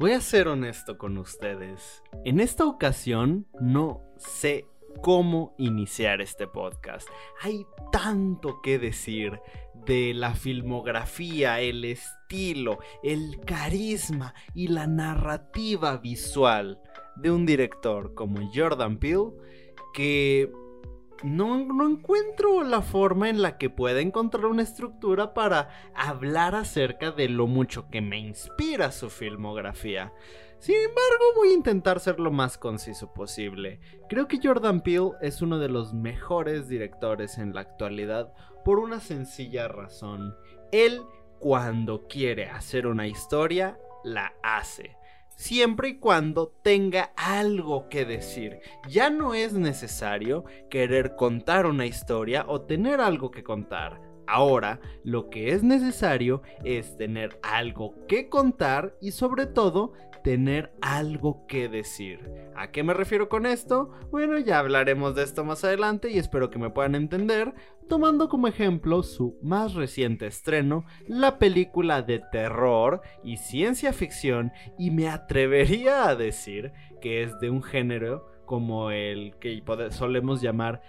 [0.00, 2.02] Voy a ser honesto con ustedes.
[2.24, 4.64] En esta ocasión no sé
[5.02, 7.06] cómo iniciar este podcast.
[7.42, 9.38] Hay tanto que decir
[9.84, 16.80] de la filmografía, el estilo, el carisma y la narrativa visual
[17.16, 19.32] de un director como Jordan Peele
[19.92, 20.50] que
[21.22, 27.28] no, encuentro la forma en la que pueda encontrar una estructura para hablar acerca de
[27.28, 30.12] lo mucho que me inspira su filmografía.
[30.58, 33.80] Sin embargo, voy a intentar ser lo más conciso posible.
[34.08, 38.32] Creo que Jordan Peele es uno de los mejores directores en la actualidad
[38.64, 40.36] por una sencilla razón.
[40.70, 41.02] Él,
[41.38, 44.99] cuando quiere hacer una historia, la hace
[45.40, 48.60] siempre y cuando tenga algo que decir.
[48.90, 54.02] Ya no es necesario querer contar una historia o tener algo que contar.
[54.26, 61.46] Ahora, lo que es necesario es tener algo que contar y sobre todo tener algo
[61.46, 62.30] que decir.
[62.54, 63.90] ¿A qué me refiero con esto?
[64.10, 67.54] Bueno, ya hablaremos de esto más adelante y espero que me puedan entender,
[67.90, 74.92] tomando como ejemplo su más reciente estreno, la película de terror y ciencia ficción, y
[74.92, 80.82] me atrevería a decir que es de un género como el que solemos llamar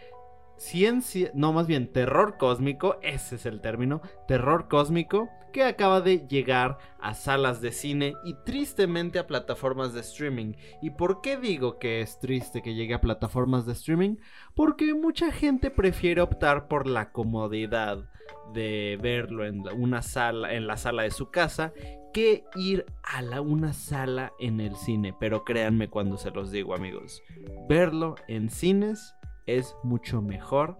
[0.61, 6.27] ciencia, no más bien terror cósmico, ese es el término, terror cósmico, que acaba de
[6.27, 10.53] llegar a salas de cine y tristemente a plataformas de streaming.
[10.81, 14.17] ¿Y por qué digo que es triste que llegue a plataformas de streaming?
[14.55, 18.05] Porque mucha gente prefiere optar por la comodidad
[18.53, 21.73] de verlo en una sala, en la sala de su casa,
[22.13, 25.15] que ir a la, una sala en el cine.
[25.19, 27.23] Pero créanme cuando se los digo, amigos,
[27.67, 29.15] verlo en cines
[29.45, 30.77] es mucho mejor.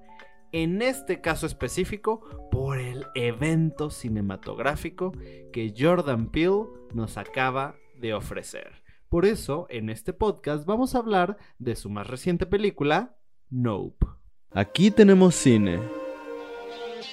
[0.51, 5.13] En este caso específico, por el evento cinematográfico
[5.53, 8.83] que Jordan Peele nos acaba de ofrecer.
[9.07, 13.17] Por eso, en este podcast vamos a hablar de su más reciente película,
[13.49, 14.05] Nope.
[14.51, 15.79] Aquí tenemos cine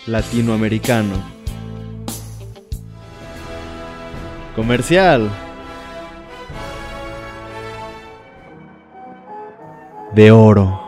[0.06, 1.14] latinoamericano.
[4.54, 5.28] Comercial.
[10.14, 10.87] De oro.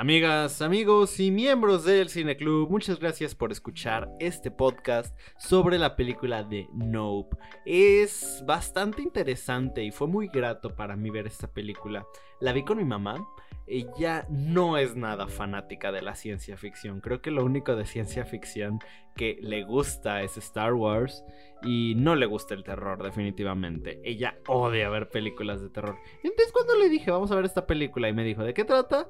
[0.00, 5.96] Amigas, amigos y miembros del Cine Club, muchas gracias por escuchar este podcast sobre la
[5.96, 7.36] película de Nope.
[7.66, 12.06] Es bastante interesante y fue muy grato para mí ver esta película.
[12.38, 13.28] La vi con mi mamá.
[13.66, 17.00] Ella no es nada fanática de la ciencia ficción.
[17.00, 18.78] Creo que lo único de ciencia ficción
[19.16, 21.24] que le gusta es Star Wars
[21.60, 24.00] y no le gusta el terror, definitivamente.
[24.04, 25.96] Ella odia ver películas de terror.
[26.22, 29.08] Entonces cuando le dije, vamos a ver esta película y me dijo, ¿de qué trata?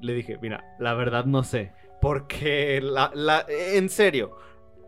[0.00, 1.72] Le dije, mira, la verdad no sé.
[2.00, 4.36] Porque, la, la, en serio,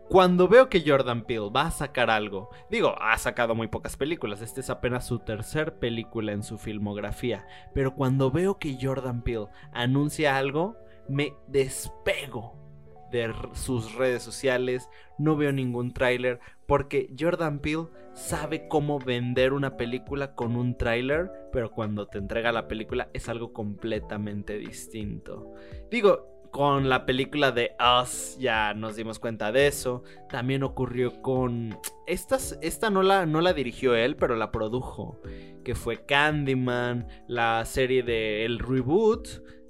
[0.09, 4.41] cuando veo que Jordan Peele va a sacar algo, digo, ha sacado muy pocas películas,
[4.41, 9.47] esta es apenas su tercer película en su filmografía, pero cuando veo que Jordan Peele
[9.73, 10.77] anuncia algo,
[11.09, 12.66] me despego
[13.11, 19.77] de sus redes sociales, no veo ningún tráiler, porque Jordan Peele sabe cómo vender una
[19.77, 25.53] película con un tráiler, pero cuando te entrega la película es algo completamente distinto.
[25.91, 30.03] Digo, con la película de Us ya nos dimos cuenta de eso.
[30.29, 31.77] También ocurrió con...
[32.07, 35.21] esta no la, no la dirigió él, pero la produjo.
[35.63, 39.27] Que fue Candyman, la serie de El Reboot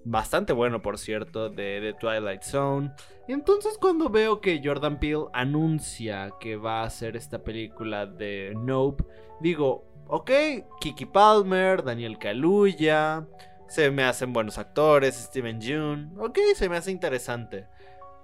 [0.10, 2.92] bastante bueno por cierto, de The Twilight Zone.
[3.28, 9.04] Entonces cuando veo que Jordan Peele anuncia que va a hacer esta película de Nope,
[9.42, 10.32] digo, ok,
[10.80, 13.28] Kiki Palmer, Daniel Kaluuya,
[13.68, 17.68] se me hacen buenos actores, Steven June, ok, se me hace interesante.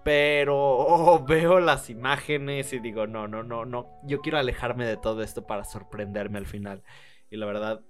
[0.03, 5.21] Pero veo las imágenes y digo, no, no, no, no, yo quiero alejarme de todo
[5.21, 6.83] esto para sorprenderme al final.
[7.29, 7.81] Y la verdad,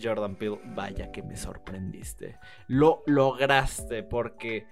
[0.00, 2.38] Jordan Peele, vaya que me sorprendiste.
[2.66, 4.66] Lo lograste porque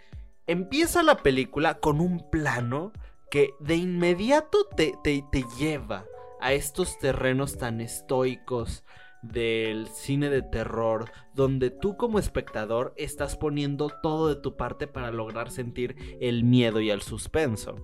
[0.46, 2.92] empieza la película con un plano
[3.30, 6.04] que de inmediato te, te, te lleva
[6.40, 8.84] a estos terrenos tan estoicos
[9.22, 15.10] del cine de terror, donde tú como espectador estás poniendo todo de tu parte para
[15.10, 17.76] lograr sentir el miedo y el suspenso.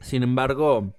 [0.00, 0.94] Sin embargo,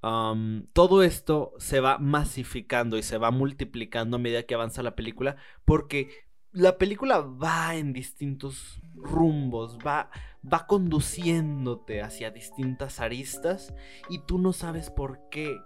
[0.00, 5.36] todo esto se va masificando y se va multiplicando a medida que avanza la película
[5.64, 10.10] porque la película va en distintos rumbos, va,
[10.50, 13.74] va conduciéndote hacia distintas aristas
[14.08, 15.56] y tú no sabes por qué.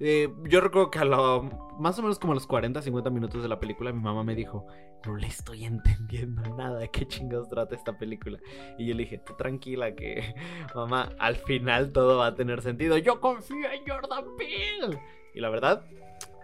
[0.00, 1.42] Eh, yo recuerdo que a lo,
[1.78, 4.34] más o menos como a los 40, 50 minutos de la película mi mamá me
[4.34, 4.66] dijo,
[5.04, 8.38] no le estoy entendiendo nada de qué chingados trata esta película.
[8.78, 10.34] Y yo le dije, tú tranquila que,
[10.74, 12.96] mamá, al final todo va a tener sentido.
[12.98, 15.00] Yo confío en Jordan Peele.
[15.34, 15.82] Y la verdad,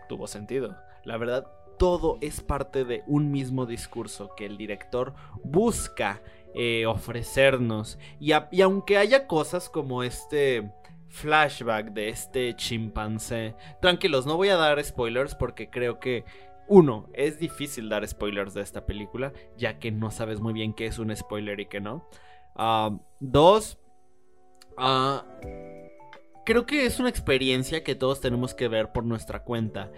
[0.08, 0.76] tuvo sentido.
[1.04, 1.46] La verdad,
[1.78, 5.14] todo es parte de un mismo discurso que el director
[5.44, 6.22] busca
[6.54, 7.98] eh, ofrecernos.
[8.18, 10.72] Y, y aunque haya cosas como este
[11.08, 13.54] flashback de este chimpancé.
[13.80, 16.24] Tranquilos, no voy a dar spoilers porque creo que
[16.68, 20.86] uno, es difícil dar spoilers de esta película, ya que no sabes muy bien qué
[20.86, 22.08] es un spoiler y qué no.
[23.20, 23.78] Dos,
[24.76, 25.24] ah,
[26.44, 29.90] creo que es una experiencia que todos tenemos que ver por nuestra cuenta.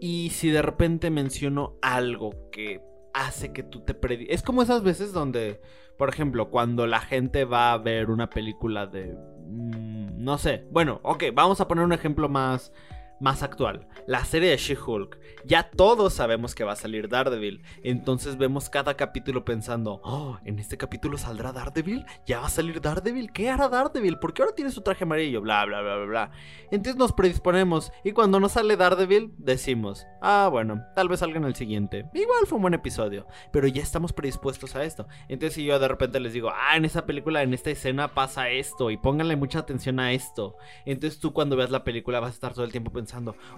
[0.00, 2.82] Y si de repente menciono algo que
[3.14, 4.26] hace que tú te predi...
[4.28, 5.60] Es como esas veces donde,
[5.96, 9.14] por ejemplo, cuando la gente va a ver una película de...
[9.46, 12.72] Mm, no sé, bueno, ok, vamos a poner un ejemplo más
[13.20, 15.18] más actual, la serie de She-Hulk.
[15.44, 17.62] Ya todos sabemos que va a salir Daredevil.
[17.82, 22.04] Entonces vemos cada capítulo pensando, oh, en este capítulo saldrá Daredevil.
[22.26, 23.32] Ya va a salir Daredevil.
[23.32, 24.18] ¿Qué hará Daredevil?
[24.18, 25.40] ¿Por qué ahora tiene su traje amarillo?
[25.40, 26.30] Bla, bla, bla, bla, bla.
[26.70, 27.92] Entonces nos predisponemos.
[28.04, 32.06] Y cuando no sale Daredevil, decimos, ah, bueno, tal vez salga en el siguiente.
[32.12, 33.26] Igual fue un buen episodio.
[33.52, 35.06] Pero ya estamos predispuestos a esto.
[35.28, 38.50] Entonces si yo de repente les digo, ah, en esa película, en esta escena pasa
[38.50, 38.90] esto.
[38.90, 40.56] Y pónganle mucha atención a esto.
[40.84, 43.05] Entonces tú cuando veas la película vas a estar todo el tiempo pensando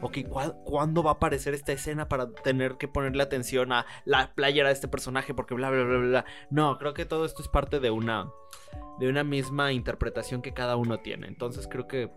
[0.00, 0.18] ok,
[0.64, 4.74] ¿cuándo va a aparecer esta escena para tener que ponerle atención a la playera de
[4.74, 5.34] este personaje?
[5.34, 6.24] Porque bla, bla, bla, bla.
[6.50, 8.30] No, creo que todo esto es parte de una,
[8.98, 11.26] de una misma interpretación que cada uno tiene.
[11.26, 12.10] Entonces creo que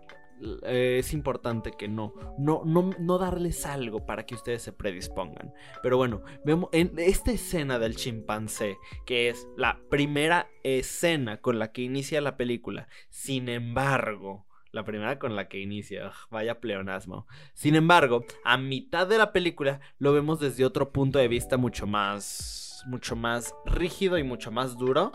[0.64, 5.52] eh, es importante que no, no, no, no darles algo para que ustedes se predispongan.
[5.82, 8.76] Pero bueno, vemos en esta escena del chimpancé,
[9.06, 12.88] que es la primera escena con la que inicia la película.
[13.08, 16.12] Sin embargo, la primera con la que inicia.
[16.30, 17.26] vaya pleonasmo.
[17.54, 21.86] Sin embargo, a mitad de la película lo vemos desde otro punto de vista mucho
[21.86, 22.82] más.
[22.86, 25.12] mucho más rígido y mucho más duro.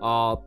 [0.00, 0.38] Ah,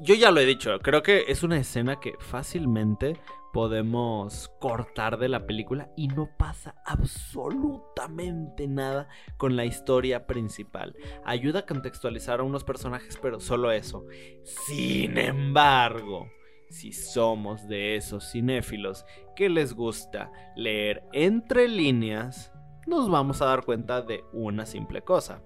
[0.00, 3.20] yo ya lo he dicho, creo que es una escena que fácilmente
[3.52, 10.94] podemos cortar de la película y no pasa absolutamente nada con la historia principal.
[11.24, 14.04] Ayuda a contextualizar a unos personajes, pero solo eso.
[14.44, 16.28] Sin embargo,
[16.70, 19.04] si somos de esos cinéfilos
[19.34, 22.52] que les gusta leer entre líneas,
[22.86, 25.42] nos vamos a dar cuenta de una simple cosa.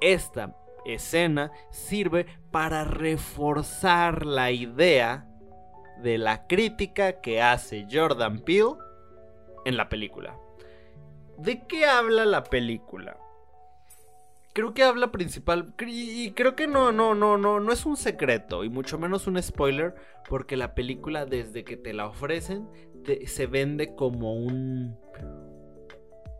[0.00, 5.28] Esta escena sirve para reforzar la idea
[6.02, 8.76] de la crítica que hace Jordan Peele
[9.64, 10.38] en la película.
[11.36, 13.16] ¿De qué habla la película?
[14.58, 18.64] Creo que habla principal y creo que no no no no no es un secreto
[18.64, 19.94] y mucho menos un spoiler
[20.28, 22.68] porque la película desde que te la ofrecen
[23.24, 24.98] se vende como un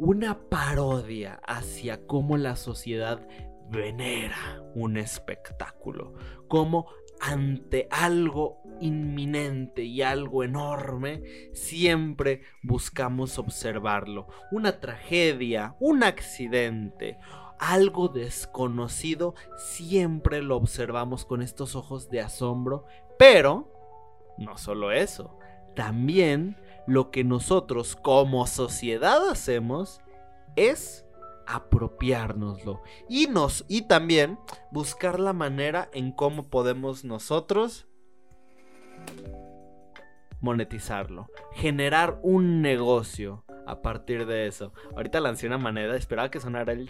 [0.01, 3.25] una parodia hacia cómo la sociedad
[3.71, 6.15] venera un espectáculo,
[6.49, 6.89] como
[7.21, 11.23] ante algo inminente y algo enorme,
[11.53, 14.29] siempre buscamos observarlo.
[14.53, 17.19] Una tragedia, un accidente,
[17.59, 22.85] algo desconocido, siempre lo observamos con estos ojos de asombro,
[23.19, 23.73] pero
[24.39, 25.39] no solo eso,
[25.75, 30.01] también lo que nosotros como sociedad hacemos
[30.57, 31.05] es
[31.47, 34.39] apropiárnoslo y nos y también
[34.71, 37.89] buscar la manera en cómo podemos nosotros
[40.41, 44.73] monetizarlo, generar un negocio a partir de eso.
[44.97, 46.89] Ahorita lancé una moneda, esperaba que sonara el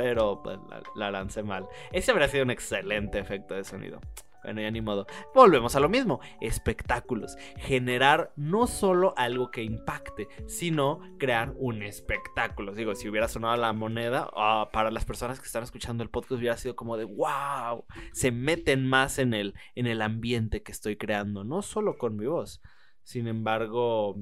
[0.00, 0.58] pero pues,
[0.94, 1.68] la, lancé mal.
[1.92, 4.00] Ese habría sido un excelente efecto de sonido.
[4.42, 5.06] Bueno, ya ni modo.
[5.34, 6.20] Volvemos a lo mismo.
[6.40, 7.36] Espectáculos.
[7.58, 12.72] Generar no solo algo que impacte, sino crear un espectáculo.
[12.72, 16.32] Digo, si hubiera sonado la moneda, ah, para las personas que están escuchando el podcast
[16.32, 17.84] hubiera sido como de wow.
[18.12, 21.44] Se meten más en el, en el ambiente que estoy creando.
[21.44, 22.62] No solo con mi voz.
[23.02, 24.16] Sin embargo,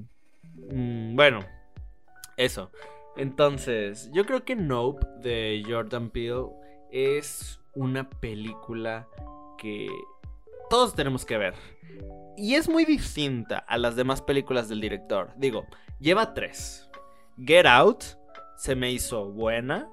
[0.73, 1.47] mm, bueno,
[2.37, 2.73] eso.
[3.19, 6.47] Entonces, yo creo que Nope de Jordan Peele
[6.93, 9.09] es una película
[9.59, 9.89] que
[10.71, 11.55] todos tenemos que ver.
[12.37, 15.33] Y es muy distinta a las demás películas del director.
[15.37, 15.67] Digo,
[15.99, 16.89] lleva tres.
[17.45, 18.05] Get Out
[18.57, 19.89] se me hizo buena.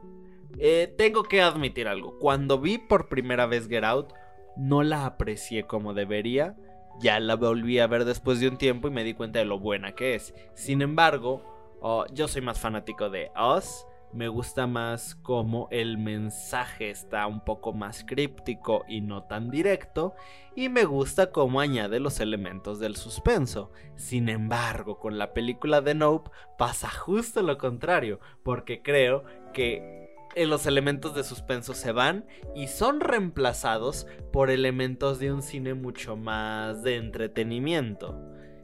[0.59, 2.19] Eh, tengo que admitir algo.
[2.19, 4.13] Cuando vi por primera vez Get Out,
[4.55, 6.55] no la aprecié como debería.
[7.01, 9.59] ya la volví a ver después de un tiempo y me di cuenta de lo
[9.59, 10.33] buena que es.
[10.53, 11.54] Sin embargo,
[11.87, 13.85] oh, yo soy más fanático de Us.
[14.11, 20.15] Me gusta más como el mensaje está un poco más críptico y no tan directo.
[20.55, 23.71] Y me gusta cómo añade los elementos del suspenso.
[23.95, 28.19] Sin embargo, con la película de Nope pasa justo lo contrario.
[28.41, 29.23] Porque creo
[29.53, 32.25] que los elementos de suspenso se van
[32.55, 38.17] y son reemplazados por elementos de un cine mucho más de entretenimiento,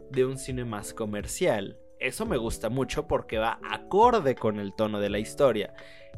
[0.09, 1.80] de un cine más comercial.
[2.01, 5.73] Eso me gusta mucho porque va acorde con el tono de la historia.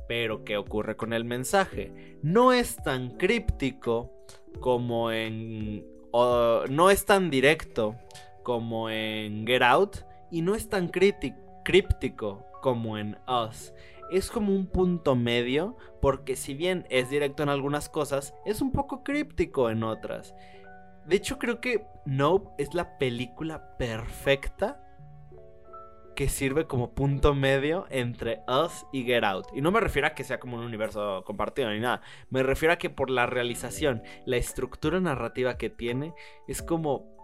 [0.08, 2.18] Pero ¿qué ocurre con el mensaje?
[2.24, 4.12] No es tan críptico
[4.60, 5.86] como en...
[6.14, 7.96] no es tan directo
[8.44, 9.98] como en Get Out
[10.32, 13.74] y no es tan críptico como en Us
[14.18, 18.72] es como un punto medio, porque si bien es directo en algunas cosas, es un
[18.72, 20.36] poco críptico en otras.
[21.08, 24.83] De hecho, creo que Nope es la película perfecta
[26.16, 29.48] que sirve como punto medio entre Us y Get Out.
[29.54, 32.02] Y no me refiero a que sea como un universo compartido ni nada.
[32.30, 36.14] Me refiero a que por la realización, la estructura narrativa que tiene,
[36.48, 37.18] es como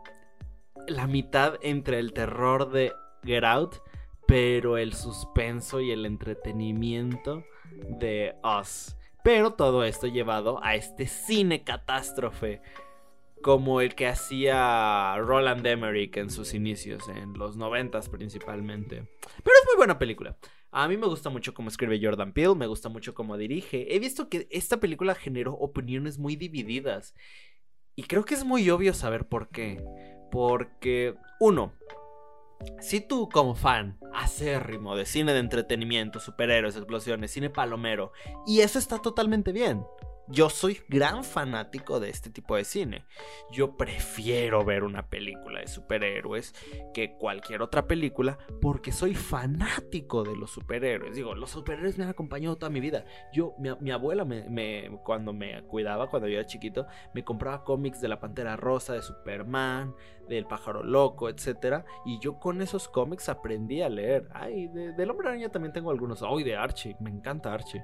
[0.88, 2.93] la mitad entre el terror de
[3.24, 3.81] Get Out
[4.29, 7.43] pero el suspenso y el entretenimiento
[7.88, 8.96] de Us.
[9.24, 12.62] Pero todo esto llevado a este cine catástrofe
[13.41, 19.08] como el que hacía Roland Emmerich en sus inicios, en los noventas principalmente.
[19.22, 20.38] Pero es muy buena película.
[20.72, 23.96] A mí me gusta mucho cómo escribe Jordan Peele, me gusta mucho cómo dirige.
[23.96, 27.15] He visto que esta película generó opiniones muy divididas.
[27.96, 29.84] Y creo que es muy obvio saber por qué.
[30.31, 31.74] Porque, uno,
[32.81, 38.12] si tú como fan acérrimo de cine de entretenimiento, superhéroes, explosiones, cine palomero,
[38.46, 39.84] y eso está totalmente bien.
[40.31, 43.03] Yo soy gran fanático de este tipo de cine.
[43.51, 46.53] Yo prefiero ver una película de superhéroes
[46.93, 51.15] que cualquier otra película porque soy fanático de los superhéroes.
[51.15, 53.05] Digo, los superhéroes me han acompañado toda mi vida.
[53.33, 58.09] Yo, mi, abuela me, cuando me cuidaba, cuando yo era chiquito, me compraba cómics de
[58.09, 59.95] la Pantera Rosa, de Superman,
[60.27, 61.83] del Pájaro Loco, etc.
[62.05, 64.29] Y yo con esos cómics aprendí a leer.
[64.31, 66.21] Ay, del Hombre Araña también tengo algunos.
[66.21, 67.83] Ay, de Archie, me encanta Archie.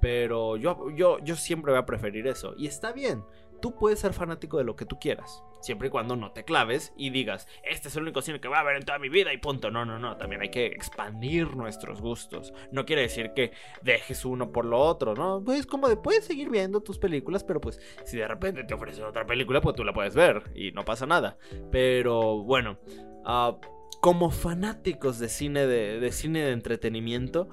[0.00, 2.54] Pero yo, yo, yo siempre voy a preferir eso.
[2.56, 3.24] Y está bien.
[3.60, 5.44] Tú puedes ser fanático de lo que tú quieras.
[5.60, 8.56] Siempre y cuando no te claves y digas, este es el único cine que voy
[8.56, 9.70] a ver en toda mi vida y punto.
[9.70, 10.16] No, no, no.
[10.16, 12.54] También hay que expandir nuestros gustos.
[12.72, 13.52] No quiere decir que
[13.82, 15.42] dejes uno por lo otro, ¿no?
[15.44, 19.04] Pues como de puedes seguir viendo tus películas, pero pues si de repente te ofrecen
[19.04, 21.36] otra película, pues tú la puedes ver y no pasa nada.
[21.70, 22.78] Pero bueno,
[23.26, 23.58] ah,
[24.00, 27.50] como fanáticos de cine de, de cine de entretenimiento,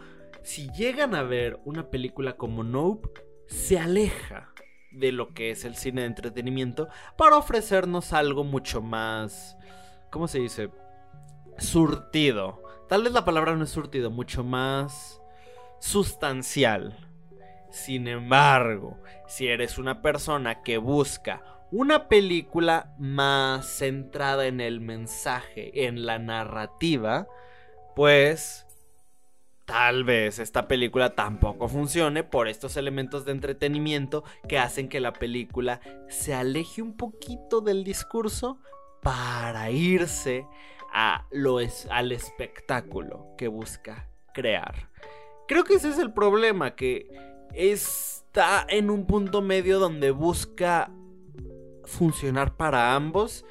[0.48, 3.10] si llegan a ver una película como Nope,
[3.48, 4.54] se aleja
[4.92, 6.88] de lo que es el cine de entretenimiento
[7.18, 9.58] para ofrecernos algo mucho más,
[10.10, 10.70] ¿cómo se dice?
[11.58, 12.63] Surtido.
[12.88, 15.22] Tal vez la palabra no es surtido, mucho más
[15.80, 16.96] sustancial.
[17.70, 25.88] Sin embargo, si eres una persona que busca una película más centrada en el mensaje,
[25.88, 27.27] en la narrativa,
[27.98, 28.67] pues
[29.68, 35.12] Tal vez esta película tampoco funcione por estos elementos de entretenimiento que hacen que la
[35.12, 38.60] película se aleje un poquito del discurso
[39.04, 40.48] para irse
[40.94, 44.90] a lo es, al espectáculo que busca crear.
[45.50, 47.10] Creo que ese es el problema, que
[47.54, 50.90] está en un punto medio donde busca
[51.84, 53.44] funcionar para ambos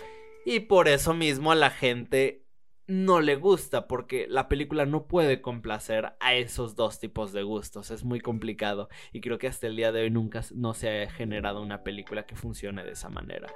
[0.47, 2.46] y por eso mismo la gente
[2.89, 7.91] no le gusta porque la película no puede complacer a esos dos tipos de gustos.
[7.91, 11.11] Es muy complicado y creo que hasta el día de hoy nunca no se ha
[11.11, 13.53] generado una película que funcione de esa manera.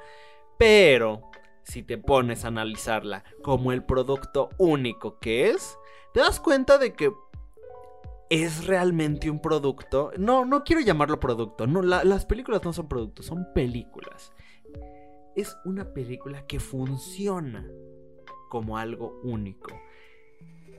[0.58, 1.30] Pero
[1.62, 5.78] si te pones a analizarla como el producto único que es,
[6.12, 7.12] te das cuenta de que
[8.30, 10.12] es realmente un producto.
[10.16, 11.66] No, no quiero llamarlo producto.
[11.66, 14.32] No, las películas no son productos, son películas.
[15.36, 17.66] Es una película que funciona
[18.50, 19.70] como algo único.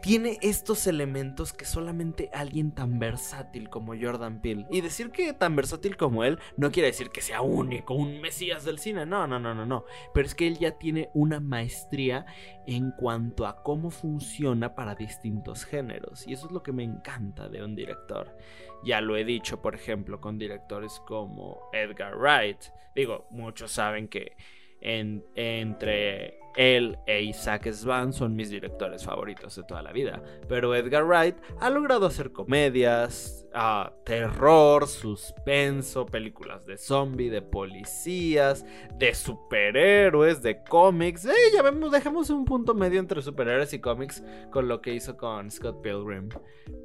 [0.01, 4.66] Tiene estos elementos que solamente alguien tan versátil como Jordan Peele.
[4.72, 8.66] Y decir que tan versátil como él no quiere decir que sea único, un mesías
[8.66, 9.06] del cine.
[9.06, 9.86] No, no, no, no, no.
[10.12, 12.25] Pero es que él ya tiene una maestría
[12.66, 16.28] en cuanto a cómo funciona para distintos géneros.
[16.28, 18.36] Y eso es lo que me encanta de un director.
[18.84, 22.58] Ya lo he dicho, por ejemplo, con directores como Edgar Wright.
[22.96, 24.36] Digo, muchos saben que
[24.82, 30.22] entre él e Isaac Svan son mis directores favoritos de toda la vida.
[30.48, 38.66] Pero Edgar Wright ha logrado hacer comedias, ah, terror, suspenso, películas de zombie, de policías,
[38.96, 41.26] de superhéroes, de cómics.
[41.26, 45.18] Eh, ya vemos, dejemos un punto medio entre superhéroes y cómics con lo que hizo
[45.18, 46.30] con Scott Pilgrim.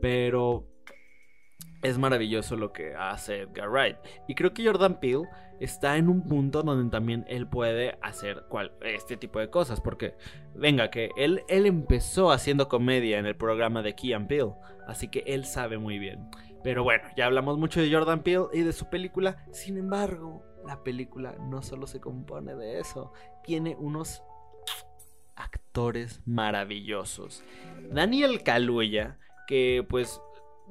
[0.00, 0.68] Pero
[1.82, 3.96] es maravilloso lo que hace Edgar Wright.
[4.28, 5.28] Y creo que Jordan Peele
[5.60, 8.44] está en un punto donde también él puede hacer
[8.82, 9.80] este tipo de cosas.
[9.80, 10.14] Porque,
[10.54, 14.30] venga, que él, él empezó haciendo comedia en el programa de Key and.
[14.86, 16.28] Así que él sabe muy bien.
[16.62, 19.44] Pero bueno, ya hablamos mucho de Jordan Peele y de su película.
[19.52, 23.12] Sin embargo, la película no solo se compone de eso.
[23.44, 24.22] Tiene unos
[25.36, 27.44] actores maravillosos.
[27.90, 30.20] Daniel Kaluuya, que pues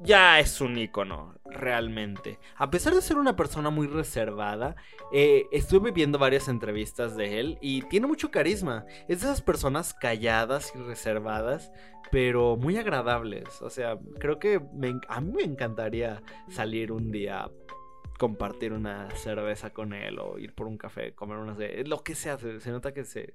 [0.02, 2.38] ya es un icono, realmente.
[2.56, 4.76] A pesar de ser una persona muy reservada,
[5.12, 8.84] eh, estuve viendo varias entrevistas de él y tiene mucho carisma.
[9.08, 11.72] Es de esas personas calladas y reservadas,
[12.10, 13.62] pero muy agradables.
[13.62, 14.60] O sea, creo que
[15.08, 17.50] a mí me encantaría salir un día
[18.18, 21.58] compartir una cerveza con él o ir por un café, comer unas.
[21.86, 23.34] Lo que sea, se nota que se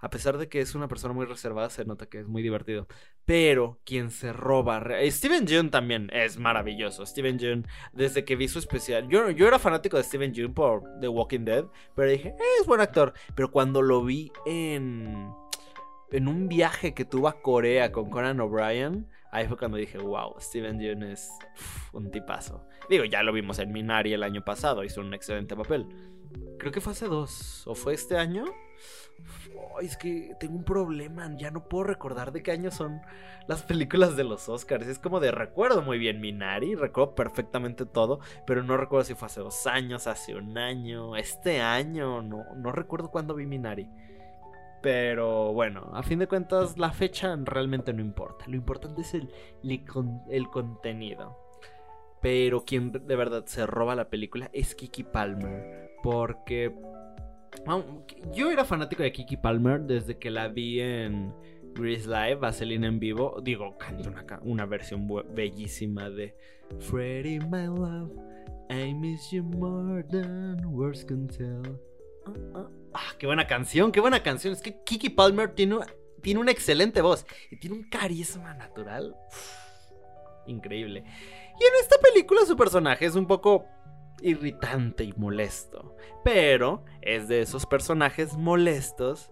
[0.00, 2.86] a pesar de que es una persona muy reservada, se nota que es muy divertido.
[3.24, 4.84] Pero quien se roba.
[5.08, 7.06] Steven Yeun también es maravilloso.
[7.06, 9.08] Steven Yeun, desde que vi su especial.
[9.08, 11.64] Yo, yo era fanático de Steven Yeun por The Walking Dead.
[11.94, 13.14] Pero dije, eh, es buen actor.
[13.34, 15.30] Pero cuando lo vi en.
[16.12, 19.08] En un viaje que tuvo a Corea con Conan O'Brien.
[19.32, 21.28] Ahí fue cuando dije, wow, Steven Yeun es
[21.92, 22.64] un tipazo.
[22.88, 24.84] Digo, ya lo vimos en Minari el año pasado.
[24.84, 25.86] Hizo un excelente papel.
[26.58, 27.66] Creo que fue hace dos.
[27.66, 28.44] ¿O fue este año?
[29.80, 33.00] Es que tengo un problema, ya no puedo recordar de qué año son
[33.46, 34.86] las películas de los Oscars.
[34.86, 39.26] Es como de recuerdo muy bien Minari, recuerdo perfectamente todo, pero no recuerdo si fue
[39.26, 43.88] hace dos años, hace un año, este año, no, no recuerdo cuándo vi Minari.
[44.82, 48.44] Pero bueno, a fin de cuentas la fecha realmente no importa.
[48.46, 49.32] Lo importante es el,
[50.30, 51.36] el contenido.
[52.20, 55.90] Pero quien de verdad se roba la película es Kiki Palmer.
[56.02, 56.72] Porque
[58.32, 61.34] yo era fanático de Kiki Palmer desde que la vi en
[61.74, 63.40] Grease Live, Vaseline en vivo.
[63.42, 66.36] Digo, canta una, una versión bellísima de
[66.80, 68.10] Freddy, my love,
[68.70, 71.80] I miss you more than words can tell.
[72.26, 74.52] Ah, ah, ah, qué buena canción, qué buena canción.
[74.52, 75.78] Es que Kiki Palmer tiene,
[76.22, 79.14] tiene una excelente voz y tiene un carisma natural.
[80.46, 81.04] increíble.
[81.58, 83.66] Y en esta película su personaje es un poco
[84.20, 85.96] irritante y molesto.
[86.24, 89.30] Pero es de esos personajes molestos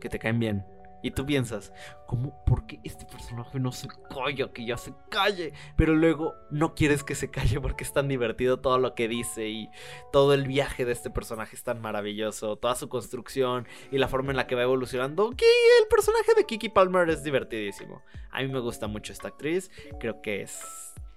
[0.00, 0.64] que te caen bien.
[1.00, 1.72] Y tú piensas,
[2.08, 2.44] ¿cómo?
[2.44, 4.52] ¿Por qué este personaje no se calla?
[4.52, 5.52] Que ya se calle.
[5.76, 9.48] Pero luego no quieres que se calle porque es tan divertido todo lo que dice
[9.48, 9.70] y
[10.12, 12.56] todo el viaje de este personaje es tan maravilloso.
[12.56, 15.30] Toda su construcción y la forma en la que va evolucionando.
[15.30, 15.46] Que
[15.80, 18.02] el personaje de Kiki Palmer es divertidísimo.
[18.32, 19.70] A mí me gusta mucho esta actriz.
[20.00, 20.60] Creo que es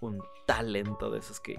[0.01, 1.57] un talento de esos que,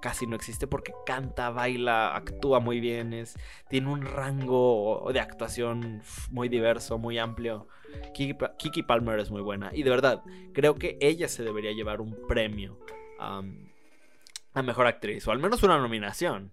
[0.00, 6.02] casi no existe porque canta, baila, actúa muy bien, es, tiene un rango de actuación
[6.30, 7.68] muy diverso, muy amplio.
[8.14, 10.22] Kiki, Palmer es muy buena y de verdad
[10.54, 12.78] creo que ella se debería llevar un premio
[13.18, 13.42] a
[14.62, 16.52] mejor actriz o al menos una nominación.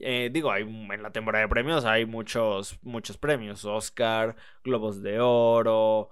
[0.00, 6.10] Eh, digo, en la temporada de premios hay muchos, muchos premios: Oscar, Globos de Oro,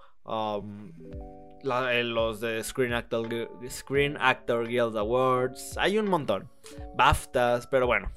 [1.63, 5.77] eh, los de Screen Actor, Screen Actor Guild Awards.
[5.77, 6.49] Hay un montón.
[6.95, 8.11] BAFTAs, pero bueno.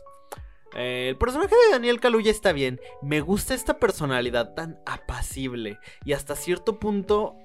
[0.74, 2.80] Eh, el personaje de Daniel Kaluuya está bien.
[3.02, 5.78] Me gusta esta personalidad tan apacible.
[6.04, 7.36] Y hasta cierto punto,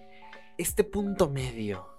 [0.58, 1.90] este punto medio.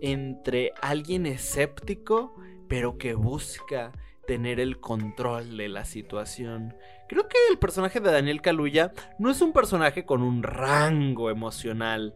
[0.00, 2.34] Entre alguien escéptico,
[2.68, 3.92] pero que busca
[4.26, 6.76] tener el control de la situación.
[7.08, 12.14] Creo que el personaje de Daniel Kaluuya no es un personaje con un rango emocional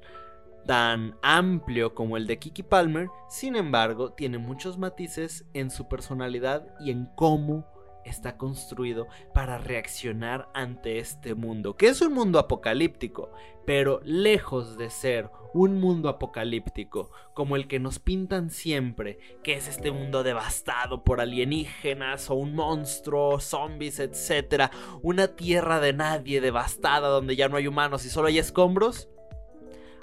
[0.67, 6.67] tan amplio como el de Kiki Palmer, sin embargo, tiene muchos matices en su personalidad
[6.81, 7.67] y en cómo
[8.05, 13.31] está construido para reaccionar ante este mundo, que es un mundo apocalíptico,
[13.65, 19.69] pero lejos de ser un mundo apocalíptico como el que nos pintan siempre, que es
[19.69, 24.71] este mundo devastado por alienígenas o un monstruo, zombies, etc.
[25.03, 29.09] Una tierra de nadie devastada donde ya no hay humanos y solo hay escombros.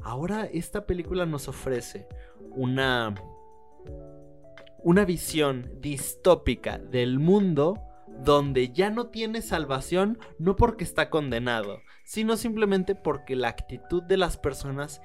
[0.04, 2.08] Ahora esta película nos ofrece
[2.52, 3.16] una
[4.82, 7.84] una visión distópica del mundo
[8.24, 14.18] donde ya no tiene salvación no porque está condenado, sino simplemente porque la actitud de
[14.18, 15.02] las personas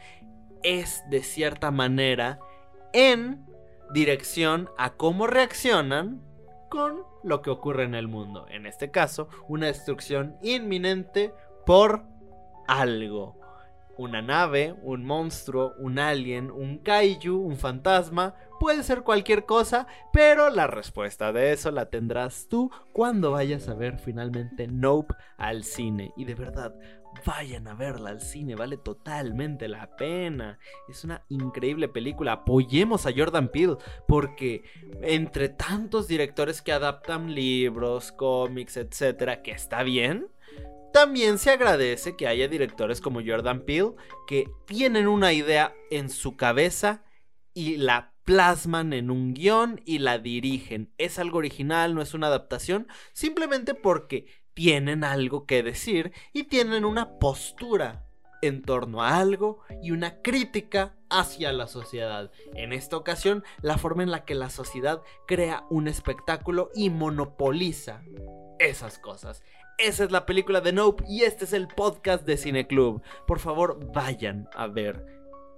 [0.62, 2.40] es de cierta manera
[2.92, 3.44] en
[3.92, 6.22] dirección a cómo reaccionan
[6.70, 8.46] con lo que ocurre en el mundo.
[8.50, 11.32] En este caso, una destrucción inminente
[11.66, 12.04] por
[12.66, 13.43] algo.
[13.96, 20.50] Una nave, un monstruo, un alien, un kaiju, un fantasma, puede ser cualquier cosa, pero
[20.50, 26.12] la respuesta de eso la tendrás tú cuando vayas a ver finalmente Nope al cine.
[26.16, 26.74] Y de verdad,
[27.24, 30.58] vayan a verla al cine, vale totalmente la pena.
[30.88, 32.32] Es una increíble película.
[32.32, 33.76] Apoyemos a Jordan Peele
[34.06, 34.64] porque
[35.02, 40.28] entre tantos directores que adaptan libros, cómics, etcétera, que está bien,
[40.94, 43.96] también se agradece que haya directores como Jordan Peele
[44.28, 47.02] que tienen una idea en su cabeza
[47.52, 50.94] y la plasman en un guion y la dirigen.
[50.96, 56.84] Es algo original, no es una adaptación, simplemente porque tienen algo que decir y tienen
[56.84, 58.06] una postura
[58.40, 62.30] en torno a algo y una crítica hacia la sociedad.
[62.54, 68.04] En esta ocasión, la forma en la que la sociedad crea un espectáculo y monopoliza
[68.60, 69.42] esas cosas.
[69.78, 73.02] Esa es la película de Nope y este es el podcast de Cine Club.
[73.26, 75.04] Por favor, vayan a ver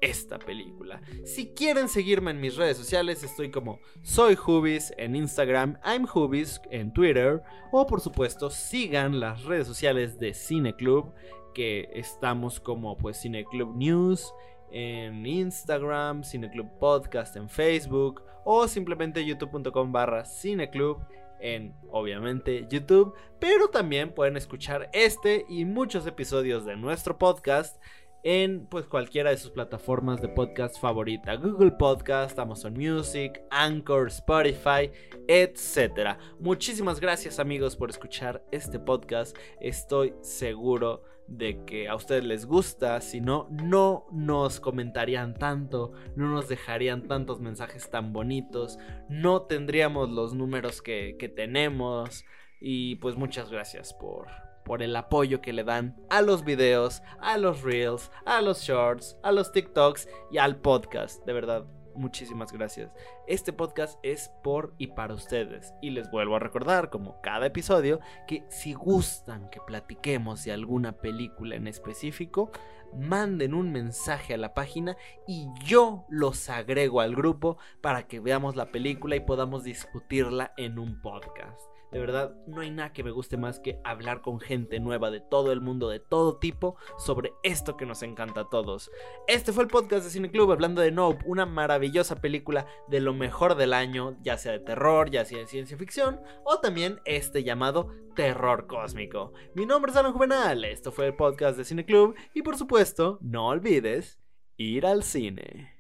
[0.01, 1.03] esta película.
[1.25, 6.63] Si quieren seguirme en mis redes sociales, estoy como Soy Hubis en Instagram, I'm Hubis
[6.71, 11.13] en Twitter, o por supuesto, sigan las redes sociales de Cine Club,
[11.55, 14.33] que estamos como pues Cine Club News
[14.71, 20.99] en Instagram, Cine Club Podcast en Facebook, o simplemente youtube.com barra cineclub
[21.41, 27.83] en obviamente YouTube, pero también pueden escuchar este y muchos episodios de nuestro podcast
[28.27, 34.91] en pues cualquiera de sus plataformas de podcast favorita, Google Podcast, Amazon Music, Anchor, Spotify,
[35.29, 36.19] etc.
[36.41, 39.37] Muchísimas gracias amigos por escuchar este podcast.
[39.61, 46.29] Estoy seguro de que a ustedes les gusta, si no, no nos comentarían tanto, no
[46.29, 48.77] nos dejarían tantos mensajes tan bonitos,
[49.09, 52.25] no tendríamos los números que, que tenemos
[52.61, 54.27] y pues muchas gracias por,
[54.67, 59.17] por el apoyo que le dan a los videos, a los reels, a los shorts,
[59.23, 61.25] a los TikToks y al podcast.
[61.25, 62.91] De verdad, muchísimas gracias.
[63.29, 65.73] Este podcast es por y para ustedes.
[65.81, 70.93] Y les vuelvo a recordar, como cada episodio, que si gustan que platiquemos de alguna
[70.93, 72.51] película en específico,
[72.93, 74.97] manden un mensaje a la página
[75.29, 80.81] y yo los agrego al grupo para que veamos la película y podamos discutirla en
[80.81, 81.76] un podcast.
[81.93, 85.21] De verdad, no hay nada que me guste más que hablar con gente nueva de
[85.21, 88.91] todo el mundo, de todo tipo, sobre esto que nos encanta a todos.
[89.29, 93.15] Este fue el podcast de Cine Club hablando de Nope, una maravillosa película de lo
[93.15, 97.45] mejor del año, ya sea de terror, ya sea de ciencia ficción, o también este
[97.45, 99.33] llamado terror cósmico.
[99.55, 103.19] Mi nombre es Alan Juvenal, esto fue el podcast de Cine Club, y por supuesto,
[103.21, 104.19] no olvides
[104.57, 105.76] ir al cine.